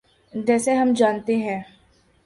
[0.33, 1.59] جیسے ہم جانتے ہیں۔